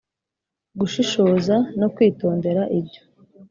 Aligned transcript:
gushishoza 0.79 1.55
no 1.79 1.87
kwitondera 1.95 2.61
ibyo 2.79 3.01